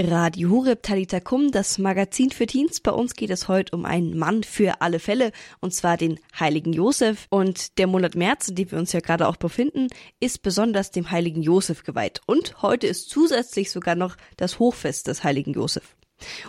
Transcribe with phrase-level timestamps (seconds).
[0.00, 2.80] Radio Hureb Talita Kum, das Magazin für Teens.
[2.80, 6.72] Bei uns geht es heute um einen Mann für alle Fälle, und zwar den heiligen
[6.72, 7.28] Josef.
[7.30, 9.86] Und der Monat März, in dem wir uns ja gerade auch befinden,
[10.18, 12.20] ist besonders dem heiligen Josef geweiht.
[12.26, 15.94] Und heute ist zusätzlich sogar noch das Hochfest des heiligen Josef.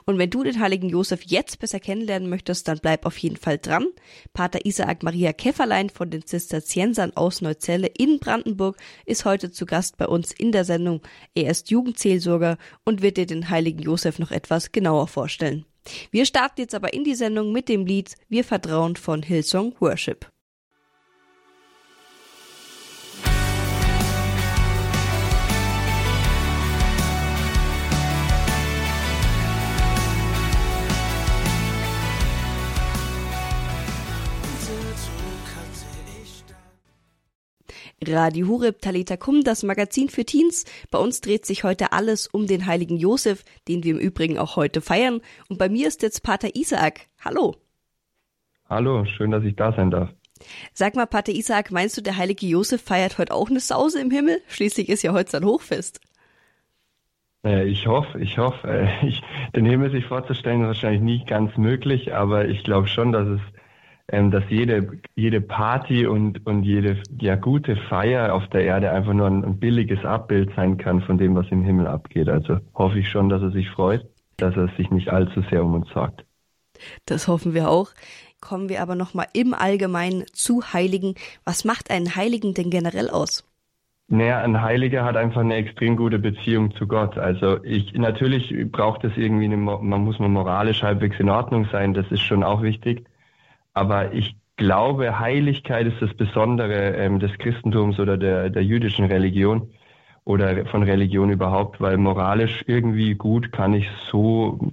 [0.05, 3.57] Und wenn du den heiligen Josef jetzt besser kennenlernen möchtest, dann bleib auf jeden Fall
[3.57, 3.87] dran.
[4.33, 9.97] Pater Isaac Maria Käfferlein von den Zisterziensern aus Neuzelle in Brandenburg ist heute zu Gast
[9.97, 11.01] bei uns in der Sendung.
[11.33, 15.65] Er ist Jugendseelsorger und wird dir den heiligen Josef noch etwas genauer vorstellen.
[16.11, 20.27] Wir starten jetzt aber in die Sendung mit dem Lied Wir vertrauen von Hillsong Worship.
[38.09, 40.65] Radio Hureb Talita Kum, das Magazin für Teens.
[40.91, 44.55] Bei uns dreht sich heute alles um den heiligen Josef, den wir im Übrigen auch
[44.55, 45.21] heute feiern.
[45.49, 47.07] Und bei mir ist jetzt Pater Isaac.
[47.23, 47.55] Hallo.
[48.69, 50.09] Hallo, schön, dass ich da sein darf.
[50.73, 54.11] Sag mal, Pater Isaac, meinst du, der heilige Josef feiert heute auch eine Sause im
[54.11, 54.41] Himmel?
[54.47, 56.01] Schließlich ist ja heute sein Hochfest.
[57.45, 58.67] Ich hoffe, ich hoffe.
[58.67, 59.21] Äh, ich,
[59.55, 63.41] den Himmel sich vorzustellen, ist wahrscheinlich nicht ganz möglich, aber ich glaube schon, dass es
[64.11, 69.13] ähm, dass jede, jede Party und, und jede ja, gute Feier auf der Erde einfach
[69.13, 72.29] nur ein, ein billiges Abbild sein kann von dem, was im Himmel abgeht.
[72.29, 74.05] Also hoffe ich schon, dass er sich freut,
[74.37, 76.23] dass er sich nicht allzu sehr um uns sorgt.
[77.05, 77.89] Das hoffen wir auch.
[78.41, 81.15] Kommen wir aber nochmal im Allgemeinen zu Heiligen.
[81.43, 83.43] Was macht einen Heiligen denn generell aus?
[84.07, 87.17] Naja, ein Heiliger hat einfach eine extrem gute Beziehung zu Gott.
[87.17, 91.95] Also ich natürlich braucht es irgendwie eine, man muss man moralisch halbwegs in Ordnung sein,
[91.95, 93.07] das ist schon auch wichtig.
[93.75, 99.69] Aber ich glaube, Heiligkeit ist das Besondere ähm, des Christentums oder der, der jüdischen Religion
[100.23, 104.71] oder von Religion überhaupt, weil moralisch irgendwie gut kann ich so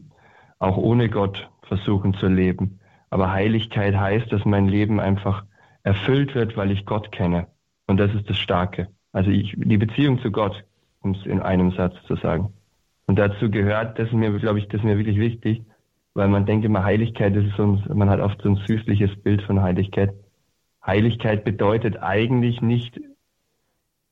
[0.59, 2.79] auch ohne Gott versuchen zu leben.
[3.11, 5.45] Aber Heiligkeit heißt, dass mein Leben einfach
[5.83, 7.49] erfüllt wird, weil ich Gott kenne.
[7.89, 8.89] Und das ist das Starke.
[9.13, 10.65] Also ich, die Beziehung zu Gott,
[11.01, 12.53] um es in einem Satz zu sagen.
[13.07, 15.63] Und dazu gehört, das ist mir, glaube ich, das ist mir wirklich wichtig,
[16.15, 19.63] weil man denkt immer Heiligkeit, ist so man hat oft so ein süßliches Bild von
[19.63, 20.13] Heiligkeit.
[20.85, 23.01] Heiligkeit bedeutet eigentlich nicht,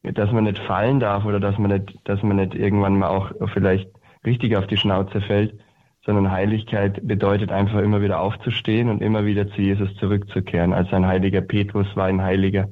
[0.02, 3.32] dass man nicht fallen darf oder dass man nicht, dass man nicht irgendwann mal auch
[3.52, 3.90] vielleicht
[4.24, 5.58] richtig auf die Schnauze fällt,
[6.04, 10.72] sondern Heiligkeit bedeutet einfach immer wieder aufzustehen und immer wieder zu Jesus zurückzukehren.
[10.72, 12.68] Also ein heiliger Petrus war ein Heiliger,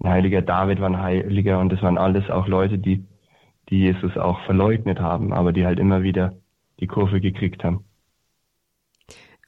[0.00, 3.04] ein heiliger David war ein Heiliger und das waren alles auch Leute, die,
[3.70, 6.34] die Jesus auch verleugnet haben, aber die halt immer wieder
[6.78, 7.87] die Kurve gekriegt haben.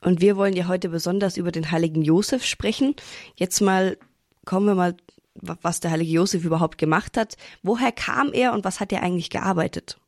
[0.03, 2.95] Und wir wollen ja heute besonders über den heiligen Josef sprechen.
[3.37, 3.97] Jetzt mal
[4.45, 4.97] kommen wir mal,
[5.35, 7.37] was der heilige Josef überhaupt gemacht hat.
[7.63, 9.99] Woher kam er und was hat er eigentlich gearbeitet?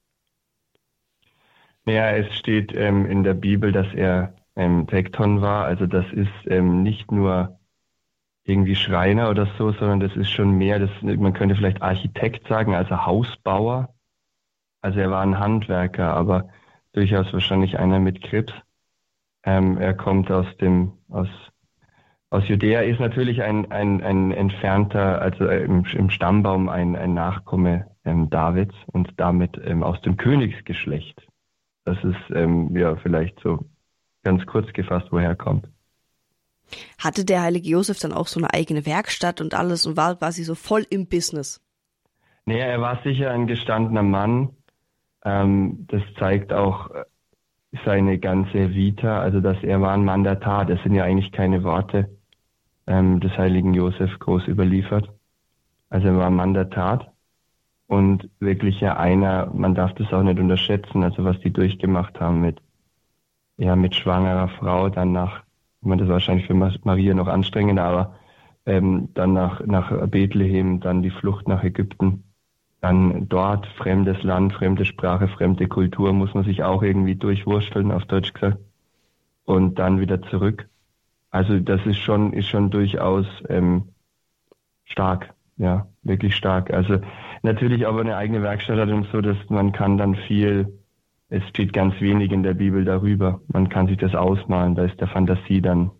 [1.86, 5.64] Ja, es steht ähm, in der Bibel, dass er ähm, Tekton war.
[5.64, 7.58] Also das ist ähm, nicht nur
[8.44, 12.74] irgendwie Schreiner oder so, sondern das ist schon mehr, das, man könnte vielleicht Architekt sagen,
[12.74, 13.94] also Hausbauer.
[14.80, 16.48] Also er war ein Handwerker, aber
[16.92, 18.52] durchaus wahrscheinlich einer mit Krebs.
[19.44, 21.28] Ähm, er kommt aus dem, aus,
[22.30, 27.14] aus Judäa, ist natürlich ein, ein, ein entfernter, also äh, im, im Stammbaum ein, ein
[27.14, 31.20] Nachkomme ähm, Davids und damit ähm, aus dem Königsgeschlecht.
[31.84, 33.64] Das ist ähm, ja vielleicht so
[34.22, 35.68] ganz kurz gefasst, woher er kommt.
[36.98, 40.44] Hatte der heilige Josef dann auch so eine eigene Werkstatt und alles und war quasi
[40.44, 41.60] so voll im Business?
[42.46, 44.50] Naja, er war sicher ein gestandener Mann.
[45.24, 46.90] Ähm, das zeigt auch
[47.84, 50.68] seine ganze Vita, also dass er war ein Mann der Tat.
[50.68, 52.10] Das sind ja eigentlich keine Worte
[52.86, 55.10] ähm, des heiligen Josef groß überliefert.
[55.88, 57.10] Also er war ein Mann der Tat
[57.86, 62.40] und wirklich ja einer, man darf das auch nicht unterschätzen, also was die durchgemacht haben
[62.40, 62.60] mit,
[63.56, 65.42] ja, mit schwangerer Frau, dann nach,
[65.80, 68.14] ich meine, das war wahrscheinlich für Maria noch anstrengender, aber
[68.64, 72.24] ähm, dann nach, nach Bethlehem, dann die Flucht nach Ägypten
[72.82, 78.04] dann dort fremdes Land, fremde Sprache, fremde Kultur muss man sich auch irgendwie durchwursteln, auf
[78.06, 78.58] Deutsch gesagt.
[79.44, 80.68] Und dann wieder zurück.
[81.30, 83.84] Also das ist schon, ist schon durchaus ähm,
[84.84, 86.72] stark, ja, wirklich stark.
[86.72, 86.98] Also
[87.42, 90.76] natürlich aber eine eigene Werkstatt hat und so, dass man kann dann viel,
[91.28, 93.40] es steht ganz wenig in der Bibel darüber.
[93.46, 95.92] Man kann sich das ausmalen, da ist der Fantasie dann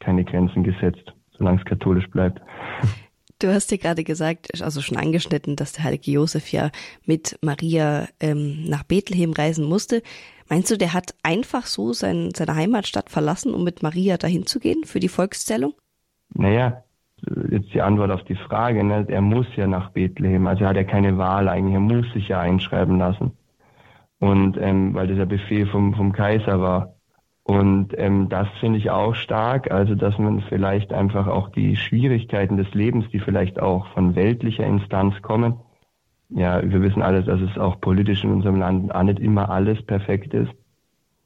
[0.00, 2.40] keine Grenzen gesetzt, solange es katholisch bleibt.
[3.40, 6.70] Du hast dir gerade gesagt, also schon angeschnitten, dass der heilige Josef ja
[7.06, 10.02] mit Maria ähm, nach Bethlehem reisen musste.
[10.48, 14.58] Meinst du, der hat einfach so sein, seine Heimatstadt verlassen, um mit Maria dahin zu
[14.58, 15.74] gehen für die Volkszählung?
[16.34, 16.82] Naja,
[17.50, 18.82] jetzt die Antwort auf die Frage.
[18.82, 19.06] Ne?
[19.08, 22.28] Er muss ja nach Bethlehem, also er hat ja keine Wahl eigentlich, er muss sich
[22.28, 23.32] ja einschreiben lassen.
[24.18, 26.97] Und ähm, weil das der Befehl vom, vom Kaiser war.
[27.50, 32.58] Und ähm, das finde ich auch stark, also dass man vielleicht einfach auch die Schwierigkeiten
[32.58, 35.54] des Lebens, die vielleicht auch von weltlicher Instanz kommen,
[36.28, 39.82] ja, wir wissen alles, dass es auch politisch in unserem Land auch nicht immer alles
[39.82, 40.52] perfekt ist,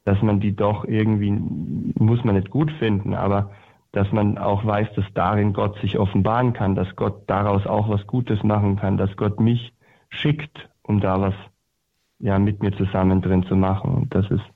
[0.05, 3.51] dass man die doch irgendwie, muss man nicht gut finden, aber
[3.91, 8.07] dass man auch weiß, dass darin Gott sich offenbaren kann, dass Gott daraus auch was
[8.07, 9.73] Gutes machen kann, dass Gott mich
[10.07, 11.35] schickt, um da was
[12.19, 13.93] ja mit mir zusammen drin zu machen.
[13.93, 14.52] Und das ist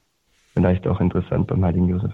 [0.58, 2.12] vielleicht auch interessant beim heiligen Josef.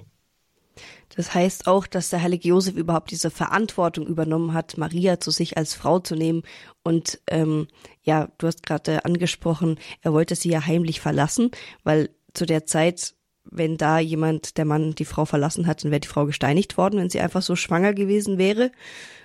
[1.15, 5.57] Das heißt auch, dass der heilige Josef überhaupt diese Verantwortung übernommen hat, Maria zu sich
[5.57, 6.43] als Frau zu nehmen.
[6.83, 7.67] Und ähm,
[8.01, 11.51] ja, du hast gerade angesprochen, er wollte sie ja heimlich verlassen,
[11.83, 13.13] weil zu der Zeit,
[13.43, 16.99] wenn da jemand, der Mann, die Frau verlassen hat, dann wäre die Frau gesteinigt worden,
[16.99, 18.71] wenn sie einfach so schwanger gewesen wäre.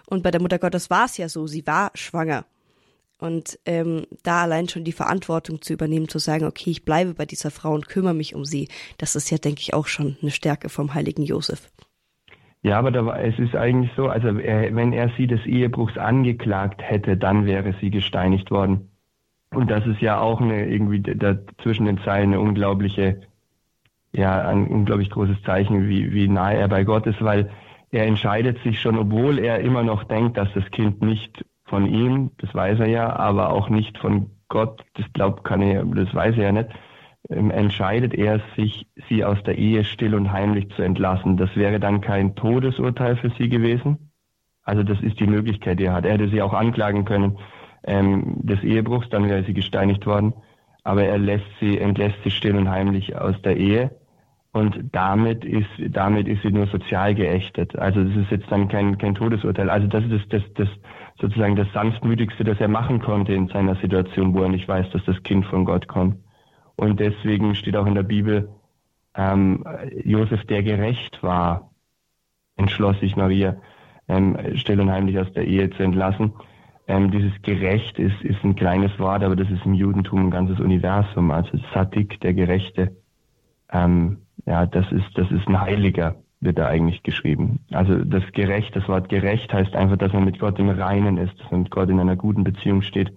[0.06, 2.44] Und bei der Mutter Gottes war es ja so, sie war schwanger.
[3.18, 7.26] Und ähm, da allein schon die Verantwortung zu übernehmen, zu sagen, okay, ich bleibe bei
[7.26, 8.68] dieser Frau und kümmere mich um sie,
[8.98, 11.70] das ist ja, denke ich, auch schon eine Stärke vom heiligen Josef.
[12.62, 16.82] Ja, aber da es ist eigentlich so, also er, wenn er sie des Ehebruchs angeklagt
[16.82, 18.90] hätte, dann wäre sie gesteinigt worden.
[19.50, 23.22] Und das ist ja auch eine irgendwie da, zwischen den Zeilen eine unglaubliche,
[24.12, 27.50] ja, ein unglaublich großes Zeichen, wie, wie nahe er bei Gott ist, weil
[27.90, 32.30] er entscheidet sich schon, obwohl er immer noch denkt, dass das Kind nicht von ihm,
[32.38, 36.36] das weiß er ja, aber auch nicht von Gott, das glaubt kann er, das weiß
[36.36, 36.70] er ja nicht,
[37.30, 41.36] ähm, entscheidet er sich, sie aus der Ehe still und heimlich zu entlassen.
[41.36, 44.10] Das wäre dann kein Todesurteil für sie gewesen.
[44.62, 46.04] Also das ist die Möglichkeit, die er hat.
[46.04, 47.38] Er hätte sie auch anklagen können
[47.84, 50.34] ähm, des Ehebruchs, dann wäre sie gesteinigt worden.
[50.84, 53.90] Aber er lässt sie, entlässt sie still und heimlich aus der Ehe.
[54.52, 57.78] Und damit ist, damit ist sie nur sozial geächtet.
[57.78, 59.68] Also das ist jetzt dann kein, kein Todesurteil.
[59.68, 60.68] Also das ist das, das, das
[61.20, 65.04] sozusagen das sanftmütigste, das er machen konnte in seiner Situation, wo er nicht weiß, dass
[65.04, 66.16] das Kind von Gott kommt.
[66.76, 68.48] Und deswegen steht auch in der Bibel,
[69.14, 69.64] ähm,
[70.04, 71.70] Josef, der gerecht war,
[72.56, 73.56] entschloss sich Maria,
[74.06, 76.32] ähm, still und heimlich aus der Ehe zu entlassen.
[76.86, 80.60] Ähm, dieses gerecht ist, ist ein kleines Wort, aber das ist im Judentum ein ganzes
[80.60, 81.30] Universum.
[81.30, 82.96] Also Satik, der Gerechte,
[83.70, 87.60] ähm, ja, das ist, das ist ein Heiliger wird da eigentlich geschrieben.
[87.72, 91.38] Also das gerecht, das Wort gerecht heißt einfach, dass man mit Gott im Reinen ist,
[91.40, 93.10] dass man mit Gott in einer guten Beziehung steht.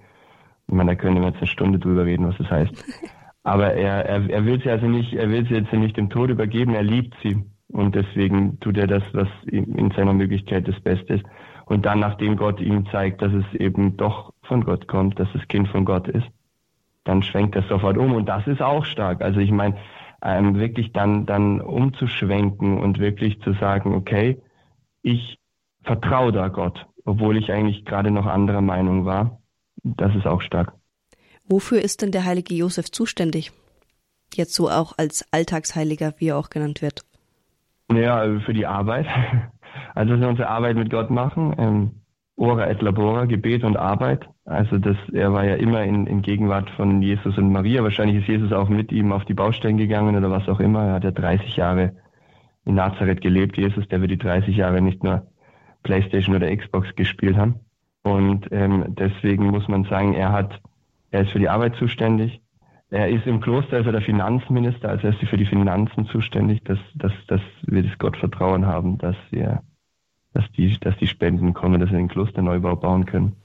[0.68, 2.74] Ich meine, da können wir jetzt eine Stunde drüber reden, was das heißt.
[3.44, 6.30] Aber er, er, er will sie also nicht, er will sie jetzt nicht dem Tod
[6.30, 7.44] übergeben, er liebt sie.
[7.70, 11.26] Und deswegen tut er das, was in seiner Möglichkeit das Beste ist.
[11.66, 15.48] Und dann, nachdem Gott ihm zeigt, dass es eben doch von Gott kommt, dass das
[15.48, 16.28] Kind von Gott ist,
[17.06, 18.14] dann schwenkt er sofort um.
[18.14, 19.22] Und das ist auch stark.
[19.22, 19.78] Also ich meine,
[20.22, 24.42] ähm, wirklich dann, dann umzuschwenken und wirklich zu sagen, okay,
[25.02, 25.40] ich
[25.84, 29.42] vertraue da Gott, obwohl ich eigentlich gerade noch anderer Meinung war.
[29.84, 30.74] Das ist auch stark.
[31.48, 33.52] Wofür ist denn der heilige Josef zuständig?
[34.34, 37.04] Jetzt so auch als Alltagsheiliger, wie er auch genannt wird.
[37.92, 39.08] Ja, für die Arbeit.
[39.96, 41.56] Also, dass wir unsere Arbeit mit Gott machen.
[41.58, 42.01] Ähm,
[42.38, 44.28] Ora et Labora, Gebet und Arbeit.
[44.46, 47.84] Also das, er war ja immer in, in Gegenwart von Jesus und Maria.
[47.84, 50.86] Wahrscheinlich ist Jesus auch mit ihm auf die Baustellen gegangen oder was auch immer.
[50.86, 51.94] Er hat ja 30 Jahre
[52.66, 55.28] in Nazareth gelebt, Jesus, der wird die 30 Jahre nicht nur
[55.84, 57.60] Playstation oder Xbox gespielt haben.
[58.04, 60.60] Und ähm, deswegen muss man sagen, er hat,
[61.12, 62.42] er ist für die Arbeit zuständig.
[62.90, 66.80] Er ist im Kloster, also der Finanzminister, also er ist für die Finanzen zuständig, dass,
[66.96, 69.62] dass, dass wir das Gottvertrauen haben, dass wir
[70.34, 73.36] dass die, dass die Spenden kommen, dass wir den Klosterneubau bauen können.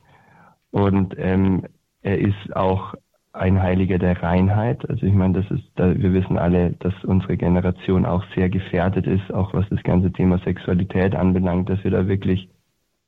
[0.71, 1.65] Und ähm,
[2.03, 2.95] er ist auch
[3.33, 4.89] ein Heiliger der Reinheit.
[4.89, 9.07] Also ich meine, das ist, da, wir wissen alle, dass unsere Generation auch sehr gefährdet
[9.07, 12.49] ist, auch was das ganze Thema Sexualität anbelangt, dass wir da wirklich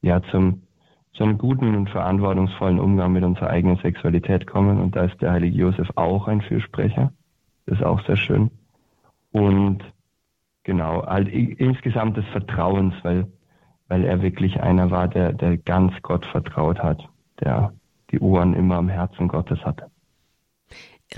[0.02, 0.62] ja zum
[1.18, 4.80] zu einem guten und verantwortungsvollen Umgang mit unserer eigenen Sexualität kommen.
[4.80, 7.12] Und da ist der heilige Josef auch ein Fürsprecher.
[7.66, 8.50] Das ist auch sehr schön.
[9.32, 9.80] Und
[10.62, 13.26] genau, halt insgesamt des Vertrauens, weil
[13.88, 17.02] weil er wirklich einer war, der, der ganz Gott vertraut hat,
[17.40, 17.72] der
[18.10, 19.90] die Ohren immer am Herzen Gottes hatte.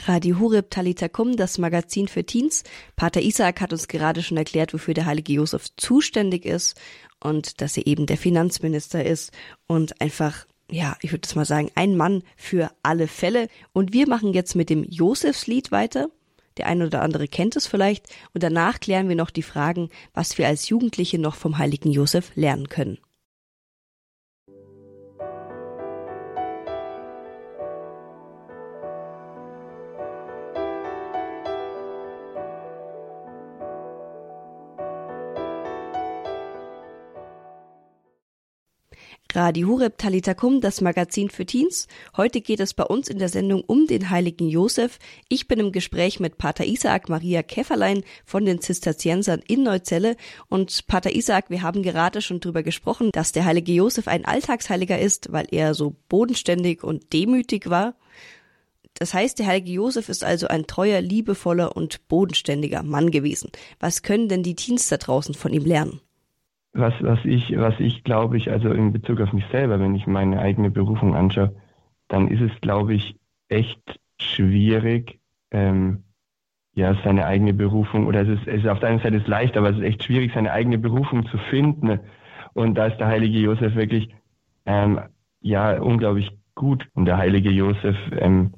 [0.06, 2.62] Radio Horeb Talitakum, das Magazin für Teens.
[2.94, 6.80] Pater Isaac hat uns gerade schon erklärt, wofür der heilige Josef zuständig ist
[7.18, 9.36] und dass er eben der Finanzminister ist
[9.66, 13.48] und einfach ja, ich würde das mal sagen, ein Mann für alle Fälle.
[13.72, 16.10] Und wir machen jetzt mit dem Josefslied weiter.
[16.56, 18.06] Der eine oder andere kennt es vielleicht.
[18.34, 22.32] Und danach klären wir noch die Fragen, was wir als Jugendliche noch vom heiligen Josef
[22.34, 22.98] lernen können.
[39.34, 41.86] Radio Hureb Talitakum, das Magazin für Teens.
[42.16, 44.98] Heute geht es bei uns in der Sendung um den heiligen Josef.
[45.28, 50.16] Ich bin im Gespräch mit Pater Isaac Maria Käfferlein von den Zisterziensern in Neuzelle.
[50.48, 54.98] Und Pater Isaac, wir haben gerade schon darüber gesprochen, dass der heilige Josef ein Alltagsheiliger
[54.98, 57.94] ist, weil er so bodenständig und demütig war.
[58.94, 63.50] Das heißt, der heilige Josef ist also ein treuer, liebevoller und bodenständiger Mann gewesen.
[63.78, 66.00] Was können denn die Teens da draußen von ihm lernen?
[66.72, 70.06] Was, was ich, was ich glaube ich, also in Bezug auf mich selber, wenn ich
[70.06, 71.54] meine eigene Berufung anschaue,
[72.08, 73.16] dann ist es, glaube ich,
[73.48, 76.04] echt schwierig, ähm,
[76.74, 79.56] ja, seine eigene Berufung, oder es ist, es ist auf der einen Seite ist leicht,
[79.56, 82.00] aber es ist echt schwierig, seine eigene Berufung zu finden.
[82.52, 84.14] Und da ist der heilige Josef wirklich,
[84.66, 85.00] ähm,
[85.40, 86.86] ja, unglaublich gut.
[86.94, 88.54] Und der heilige Josef, ähm,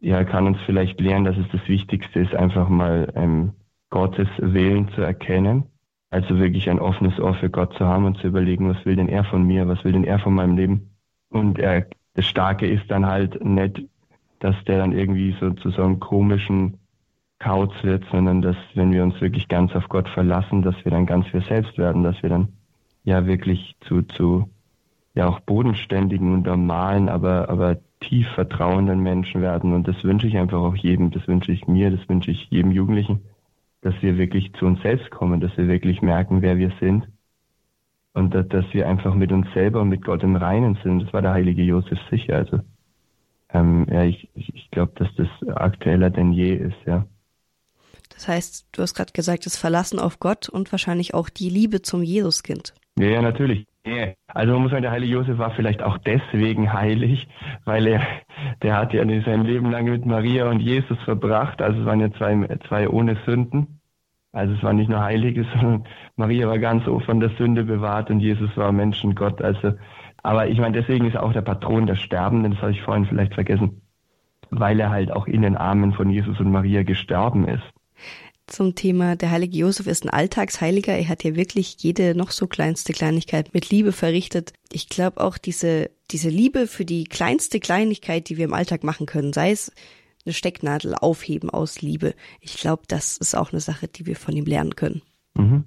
[0.00, 3.52] ja, kann uns vielleicht lernen, dass es das Wichtigste ist, einfach mal ähm,
[3.90, 5.71] Gottes Willen zu erkennen
[6.12, 9.08] also wirklich ein offenes Ohr für Gott zu haben und zu überlegen, was will denn
[9.08, 10.90] er von mir, was will denn er von meinem Leben.
[11.30, 13.84] Und er, das Starke ist dann halt nicht,
[14.38, 16.78] dass der dann irgendwie so zu so einem komischen
[17.38, 21.06] Kauz wird, sondern dass, wenn wir uns wirklich ganz auf Gott verlassen, dass wir dann
[21.06, 22.48] ganz wir selbst werden, dass wir dann
[23.04, 24.50] ja wirklich zu, zu
[25.14, 29.72] ja auch bodenständigen und normalen, aber, aber tief vertrauenden Menschen werden.
[29.72, 32.70] Und das wünsche ich einfach auch jedem, das wünsche ich mir, das wünsche ich jedem
[32.70, 33.22] Jugendlichen
[33.82, 37.06] dass wir wirklich zu uns selbst kommen, dass wir wirklich merken, wer wir sind
[38.14, 41.00] und dass wir einfach mit uns selber und mit Gott im Reinen sind.
[41.00, 42.36] Das war der heilige Josef sicher.
[42.36, 42.60] Also
[43.52, 47.06] ähm, ja, ich, ich glaube, dass das aktueller denn je ist, ja.
[48.10, 51.82] Das heißt, du hast gerade gesagt, das Verlassen auf Gott und wahrscheinlich auch die Liebe
[51.82, 52.74] zum Jesuskind.
[52.98, 53.66] Ja, ja, natürlich.
[54.28, 57.28] Also man muss sagen, der heilige Josef war vielleicht auch deswegen heilig,
[57.64, 58.00] weil er,
[58.62, 61.60] der hat ja sein Leben lang mit Maria und Jesus verbracht.
[61.60, 63.80] Also es waren ja zwei, zwei ohne Sünden.
[64.32, 65.84] Also es war nicht nur Heilige, sondern
[66.16, 69.42] Maria war ganz von der Sünde bewahrt und Jesus war Menschengott.
[69.42, 69.74] Also,
[70.22, 73.06] aber ich meine, deswegen ist er auch der Patron der Sterbenden, das habe ich vorhin
[73.06, 73.82] vielleicht vergessen,
[74.50, 77.64] weil er halt auch in den Armen von Jesus und Maria gestorben ist
[78.46, 80.94] zum Thema der heilige Josef ist ein Alltagsheiliger.
[80.94, 84.52] Er hat ja wirklich jede noch so kleinste Kleinigkeit mit Liebe verrichtet.
[84.70, 89.06] Ich glaube auch diese, diese Liebe für die kleinste Kleinigkeit, die wir im Alltag machen
[89.06, 89.72] können, sei es
[90.24, 92.14] eine Stecknadel aufheben aus Liebe.
[92.40, 95.02] Ich glaube, das ist auch eine Sache, die wir von ihm lernen können.
[95.34, 95.64] Mhm.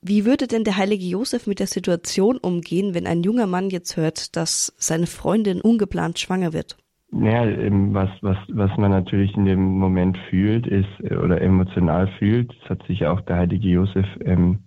[0.00, 3.96] Wie würde denn der heilige Josef mit der Situation umgehen, wenn ein junger Mann jetzt
[3.96, 6.76] hört, dass seine Freundin ungeplant schwanger wird?
[7.14, 7.44] Naja,
[7.92, 12.86] was, was, was man natürlich in dem Moment fühlt, ist oder emotional fühlt, das hat
[12.86, 14.64] sich auch der heilige Josef ähm,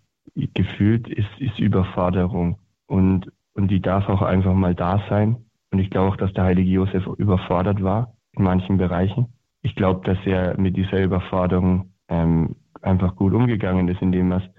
[0.53, 2.59] gefühlt, ist, ist Überforderung.
[2.85, 5.37] Und, und die darf auch einfach mal da sein.
[5.71, 9.33] Und ich glaube auch, dass der heilige Josef überfordert war in manchen Bereichen.
[9.63, 14.49] Ich glaube, dass er mit dieser Überforderung ähm, einfach gut umgegangen ist, indem er es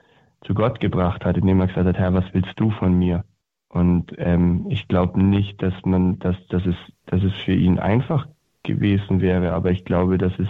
[0.46, 3.24] zu Gott gebracht hat, indem er gesagt hat, Herr, was willst du von mir?
[3.68, 6.76] Und ähm, ich glaube nicht, dass man, dass, dass es,
[7.06, 8.26] dass es für ihn einfach
[8.62, 10.48] gewesen wäre, aber ich glaube, dass es,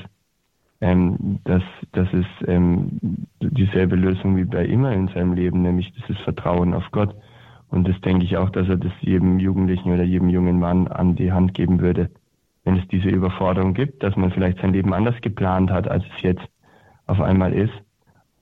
[0.81, 2.99] ähm, dass, dass es ähm,
[3.41, 7.15] dieselbe Lösung wie bei immer in seinem Leben, nämlich dieses Vertrauen auf Gott.
[7.69, 11.17] Und das denke ich auch, dass er das jedem Jugendlichen oder jedem jungen Mann an
[11.17, 12.11] die Hand geben würde,
[12.65, 16.23] wenn es diese Überforderung gibt, dass man vielleicht sein Leben anders geplant hat, als es
[16.23, 16.45] jetzt
[17.07, 17.75] auf einmal ist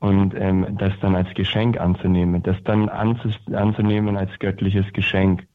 [0.00, 5.46] und ähm, das dann als Geschenk anzunehmen, das dann anzunehmen als göttliches Geschenk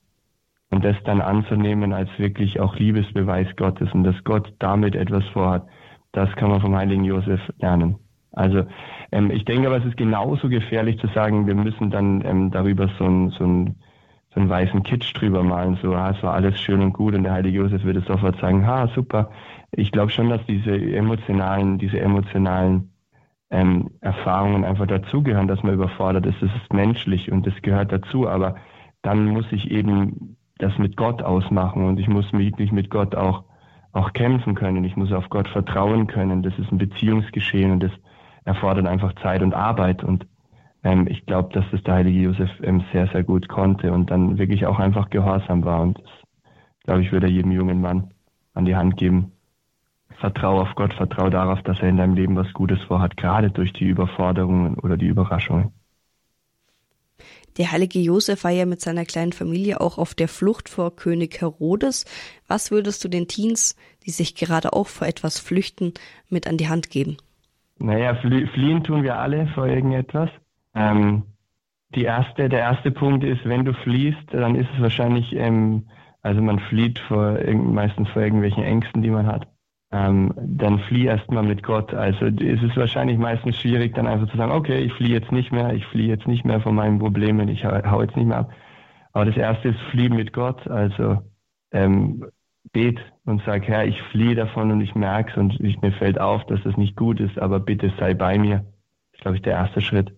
[0.71, 5.67] und das dann anzunehmen als wirklich auch Liebesbeweis Gottes und dass Gott damit etwas vorhat,
[6.11, 7.97] das kann man vom heiligen Josef lernen.
[8.31, 8.63] Also
[9.11, 12.89] ähm, ich denke aber, es ist genauso gefährlich zu sagen, wir müssen dann ähm, darüber
[12.97, 13.45] so ein, so
[14.33, 17.23] so einen weißen Kitsch drüber malen, so, ah, es war alles schön und gut und
[17.23, 19.31] der heilige Josef würde sofort sagen, ha, super.
[19.71, 22.91] Ich glaube schon, dass diese emotionalen, diese emotionalen
[23.49, 26.41] ähm, Erfahrungen einfach dazugehören, dass man überfordert ist.
[26.41, 28.55] Das ist menschlich und das gehört dazu, aber
[29.01, 33.43] dann muss ich eben das mit Gott ausmachen und ich muss wirklich mit Gott auch,
[33.91, 34.83] auch kämpfen können.
[34.83, 36.43] Ich muss auf Gott vertrauen können.
[36.43, 37.91] Das ist ein Beziehungsgeschehen und das
[38.45, 40.27] erfordert einfach Zeit und Arbeit und
[40.83, 44.37] ähm, ich glaube, dass das der heilige Josef ähm, sehr, sehr gut konnte und dann
[44.37, 46.11] wirklich auch einfach gehorsam war und das,
[46.83, 48.11] glaube ich, würde er jedem jungen Mann
[48.53, 49.31] an die Hand geben,
[50.19, 53.71] Vertrau auf Gott, vertrau darauf, dass er in deinem Leben was Gutes vorhat, gerade durch
[53.71, 55.71] die Überforderungen oder die Überraschungen.
[57.57, 61.41] Der heilige Josef war ja mit seiner kleinen Familie auch auf der Flucht vor König
[61.41, 62.05] Herodes.
[62.47, 63.75] Was würdest du den Teens,
[64.05, 65.93] die sich gerade auch vor etwas flüchten,
[66.29, 67.17] mit an die Hand geben?
[67.79, 70.29] Naja, flie fliehen tun wir alle vor irgendetwas.
[70.75, 71.23] Ähm,
[71.95, 75.87] die erste, der erste Punkt ist, wenn du fliehst, dann ist es wahrscheinlich, ähm,
[76.21, 79.47] also man flieht vor, meistens vor irgendwelchen Ängsten, die man hat
[79.91, 81.93] ähm, dann flieh erstmal mit Gott.
[81.93, 85.51] Also es ist wahrscheinlich meistens schwierig, dann einfach zu sagen, okay, ich fliehe jetzt nicht
[85.51, 88.51] mehr, ich fliehe jetzt nicht mehr von meinen Problemen, ich hau jetzt nicht mehr ab.
[89.13, 91.19] Aber das erste ist fliehen mit Gott, also
[91.71, 92.25] ähm,
[92.71, 96.19] bet und sag, Herr, ich fliehe davon und ich merke es und ich, mir fällt
[96.19, 98.57] auf, dass das nicht gut ist, aber bitte sei bei mir.
[98.57, 100.13] Das ist, glaube ich, der erste Schritt.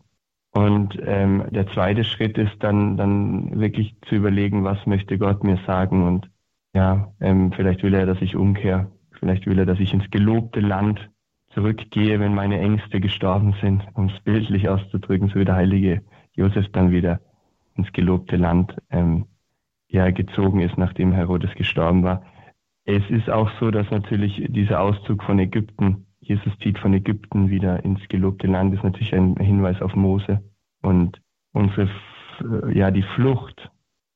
[0.52, 5.58] Und ähm, der zweite Schritt ist dann, dann wirklich zu überlegen, was möchte Gott mir
[5.66, 6.30] sagen und
[6.74, 8.92] ja, ähm, vielleicht will er, dass ich umkehre.
[9.22, 11.10] Vielleicht will er, dass ich ins gelobte Land
[11.54, 16.02] zurückgehe, wenn meine Ängste gestorben sind, um es bildlich auszudrücken, so wie der heilige
[16.34, 17.22] Josef dann wieder
[17.76, 19.26] ins gelobte Land ähm,
[19.88, 22.24] ja, gezogen ist, nachdem Herodes gestorben war.
[22.86, 27.86] Es ist auch so, dass natürlich dieser Auszug von Ägypten, Jesus zieht von Ägypten wieder
[27.86, 30.42] ins gelobte Land, ist natürlich ein Hinweis auf Mose.
[30.82, 31.22] Und
[31.54, 31.90] unsere,
[32.74, 33.70] ja, die Flucht,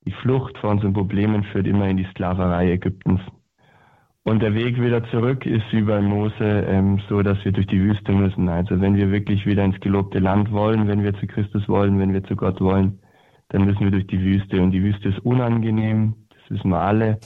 [0.04, 3.20] die Flucht vor unseren Problemen führt immer in die Sklaverei Ägyptens.
[4.26, 7.80] Und der Weg wieder zurück ist wie bei Mose ähm, so, dass wir durch die
[7.80, 8.48] Wüste müssen.
[8.48, 12.12] Also wenn wir wirklich wieder ins gelobte Land wollen, wenn wir zu Christus wollen, wenn
[12.12, 12.98] wir zu Gott wollen,
[13.50, 14.60] dann müssen wir durch die Wüste.
[14.60, 17.20] Und die Wüste ist unangenehm, das wissen wir alle.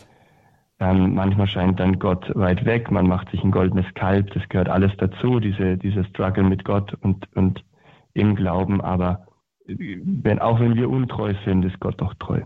[0.78, 4.69] Ähm, manchmal scheint dann Gott weit weg, man macht sich ein goldenes Kalb, das gehört
[4.69, 7.64] alles dazu, diese, dieser Struggle mit Gott und, und
[8.12, 8.83] im Glauben.
[8.83, 9.26] Aber
[9.64, 12.42] wenn, auch wenn wir untreu sind, ist Gott doch treu.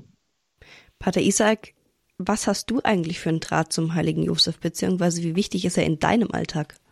[1.00, 1.74] Pater Isaac,
[2.18, 5.86] was hast du eigentlich für einen Draht zum heiligen Josef, beziehungsweise wie wichtig ist er
[5.86, 6.74] in deinem Alltag?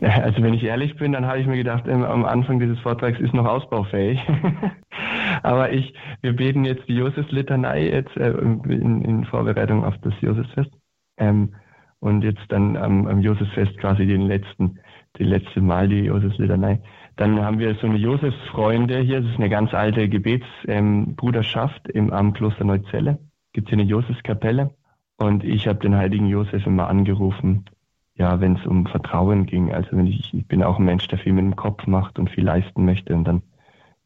[0.00, 3.20] Also wenn ich ehrlich bin, dann habe ich mir gedacht, ähm, am Anfang dieses Vortrags
[3.20, 4.18] ist noch ausbaufähig.
[5.42, 10.70] Aber ich, wir beten jetzt die Josefslitanei jetzt äh, in, in, Vorbereitung auf das Josefsfest.
[11.18, 11.54] Ähm,
[12.00, 14.78] und jetzt dann am, am Josefsfest quasi den letzten,
[15.18, 16.80] die letzte Mal die Josefslitanei.
[17.16, 22.32] Dann haben wir so eine Josefsfreunde hier, das ist eine ganz alte Gebetsbruderschaft ähm, am
[22.32, 23.18] Kloster Neuzelle
[23.52, 24.74] gibt es hier eine Josefskapelle
[25.16, 27.66] und ich habe den heiligen Josef immer angerufen,
[28.14, 29.72] ja, wenn es um Vertrauen ging.
[29.72, 32.30] Also wenn ich, ich bin auch ein Mensch, der viel mit dem Kopf macht und
[32.30, 33.42] viel leisten möchte und dann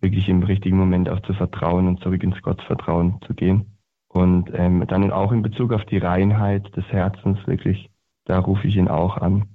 [0.01, 3.79] wirklich im richtigen Moment auch zu vertrauen und zurück ins Gottvertrauen zu gehen.
[4.09, 7.91] Und ähm, dann auch in Bezug auf die Reinheit des Herzens wirklich,
[8.25, 9.47] da rufe ich ihn auch an.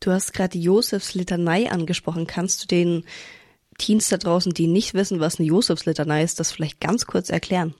[0.00, 2.26] Du hast gerade Josefs Litanei angesprochen.
[2.26, 3.04] Kannst du den
[3.76, 7.28] Teens da draußen, die nicht wissen, was eine Josefs Litanei ist, das vielleicht ganz kurz
[7.28, 7.74] erklären?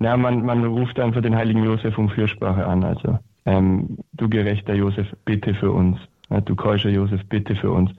[0.00, 2.84] Ja, man, man ruft einfach den heiligen Josef um Fürsprache an.
[2.84, 5.98] Also, ähm, du gerechter Josef, bitte für uns.
[6.44, 7.90] Du keuscher Josef, bitte für uns.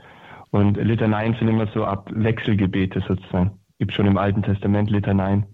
[0.52, 3.52] Und Litaneien sind immer so ab Wechselgebete sozusagen.
[3.80, 5.46] Gibt schon im Alten Testament Litaneien.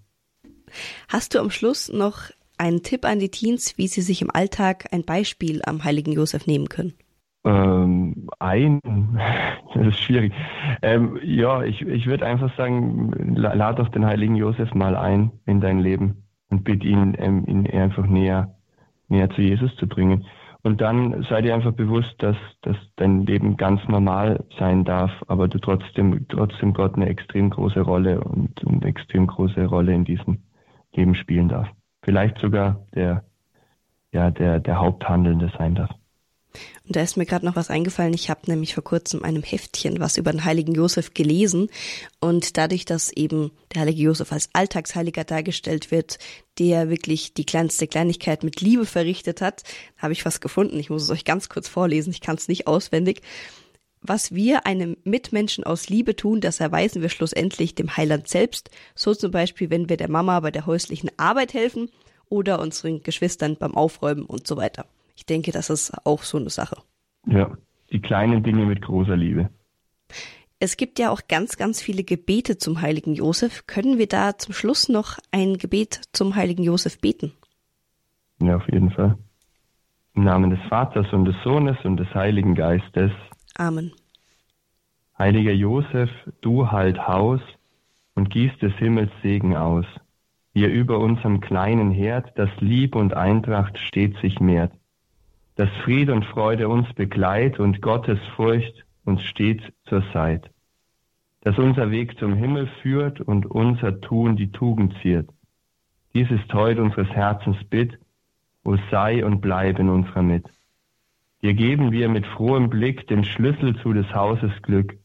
[1.08, 4.86] Hast du am Schluss noch einen Tipp an die Teens, wie sie sich im Alltag
[4.92, 6.94] ein Beispiel am heiligen Josef nehmen können?
[7.46, 8.82] Ähm, ein,
[9.74, 10.34] das ist schwierig.
[10.82, 15.62] Ähm, ja, ich, ich würde einfach sagen, lad doch den heiligen Josef mal ein in
[15.62, 16.25] dein Leben
[16.56, 18.56] und bitte ihn, ähm, ihn einfach näher,
[19.10, 20.26] näher zu Jesus zu bringen.
[20.64, 25.48] Und dann sei dir einfach bewusst, dass, dass dein Leben ganz normal sein darf, aber
[25.48, 30.40] du trotzdem, trotzdem Gott eine extrem große Rolle und eine extrem große Rolle in diesem
[30.96, 31.68] Leben spielen darf.
[32.02, 33.26] Vielleicht sogar der,
[34.12, 35.92] ja, der, der Haupthandelnde sein darf.
[36.86, 38.14] Und da ist mir gerade noch was eingefallen.
[38.14, 41.70] Ich habe nämlich vor kurzem einem Heftchen was über den heiligen Josef gelesen.
[42.20, 46.20] Und dadurch, dass eben der heilige Josef als Alltagsheiliger dargestellt wird,
[46.60, 49.64] der wirklich die kleinste Kleinigkeit mit Liebe verrichtet hat,
[49.98, 50.80] habe ich was gefunden.
[50.80, 52.12] Ich muss es euch ganz kurz vorlesen.
[52.12, 53.22] Ich kann es nicht auswendig.
[54.08, 58.70] Was wir einem Mitmenschen aus Liebe tun, das erweisen wir schlussendlich dem Heiland selbst.
[58.94, 61.90] So zum Beispiel, wenn wir der Mama bei der häuslichen Arbeit helfen
[62.30, 64.86] oder unseren Geschwistern beim Aufräumen und so weiter.
[65.16, 66.78] Ich denke, das ist auch so eine Sache.
[67.28, 67.58] Ja,
[67.92, 69.50] die kleinen Dinge mit großer Liebe.
[70.60, 73.68] Es gibt ja auch ganz, ganz viele Gebete zum heiligen Josef.
[73.68, 77.34] Können wir da zum Schluss noch ein Gebet zum heiligen Josef beten?
[78.42, 79.18] Ja, auf jeden Fall.
[80.14, 83.12] Im Namen des Vaters und des Sohnes und des Heiligen Geistes.
[83.58, 83.92] Amen.
[85.18, 86.10] Heiliger Josef,
[86.42, 87.42] du halt Haus
[88.16, 89.86] und gießt des Himmels Segen aus.
[90.54, 94.72] Hier über unserem kleinen Herd, das Lieb und Eintracht stets sich mehrt
[95.56, 100.50] dass Fried und Freude uns begleit und Gottes Furcht uns stets zur Seite.
[101.42, 105.30] Dass unser Weg zum Himmel führt und unser Tun die Tugend ziert.
[106.14, 108.00] Dies ist heute unseres Herzens Bitt,
[108.64, 110.52] wo sei und bleib in unserer Mitte.
[111.42, 114.98] Dir geben wir mit frohem Blick den Schlüssel zu des Hauses Glück.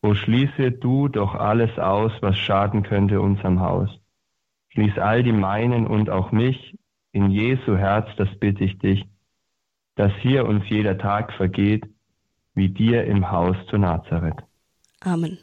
[0.00, 3.90] Wo schließe du doch alles aus, was schaden könnte unserem Haus.
[4.68, 6.76] Schließ all die meinen und auch mich,
[7.12, 9.04] in Jesu Herz, das bitte ich dich,
[9.96, 11.84] dass hier uns jeder Tag vergeht,
[12.54, 14.38] wie dir im Haus zu Nazareth.
[15.00, 15.38] Amen.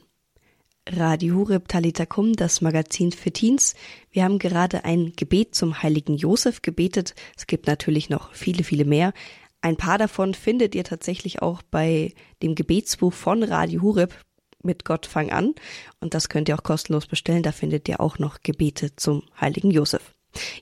[0.89, 3.76] Radio Hureb Talitakum, das Magazin für Teens.
[4.12, 7.16] Wir haben gerade ein Gebet zum heiligen Josef gebetet.
[7.38, 9.13] Es gibt natürlich noch viele, viele mehr.
[9.62, 14.13] Ein paar davon findet ihr tatsächlich auch bei dem Gebetsbuch von Radio Hureb
[14.62, 15.56] mit Gott fang an.
[16.02, 17.44] Und das könnt ihr auch kostenlos bestellen.
[17.44, 20.12] Da findet ihr auch noch Gebete zum heiligen Josef.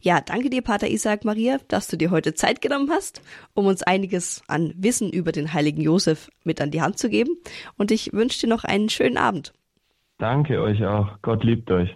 [0.02, 3.22] Ja, danke dir, Pater Isaac Maria, dass du dir heute Zeit genommen hast,
[3.54, 7.38] um uns einiges an Wissen über den heiligen Josef mit an die Hand zu geben.
[7.78, 9.54] Und ich wünsche dir noch einen schönen Abend.
[10.18, 11.18] Danke euch auch.
[11.22, 11.96] Gott liebt euch.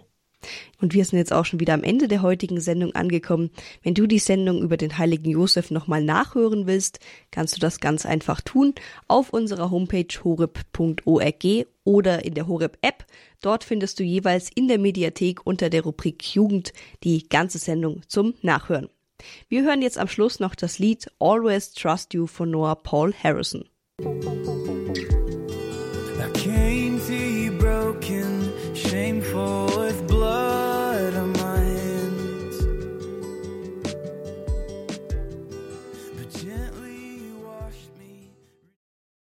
[0.80, 3.50] Und wir sind jetzt auch schon wieder am Ende der heutigen Sendung angekommen.
[3.82, 8.06] Wenn du die Sendung über den heiligen Josef nochmal nachhören willst, kannst du das ganz
[8.06, 8.74] einfach tun
[9.08, 13.06] auf unserer Homepage horeb.org oder in der Horeb App.
[13.40, 16.72] Dort findest du jeweils in der Mediathek unter der Rubrik Jugend
[17.04, 18.88] die ganze Sendung zum Nachhören.
[19.48, 23.64] Wir hören jetzt am Schluss noch das Lied Always Trust You von Noah Paul Harrison.
[23.98, 25.25] Okay.